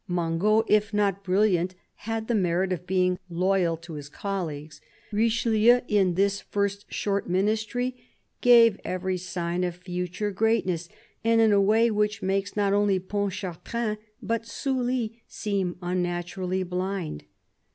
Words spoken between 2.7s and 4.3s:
of being loyal to his